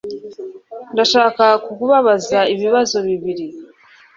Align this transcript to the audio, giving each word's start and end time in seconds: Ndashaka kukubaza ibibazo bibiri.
Ndashaka 0.93 1.45
kukubaza 1.63 2.39
ibibazo 2.53 2.97
bibiri. 3.07 3.47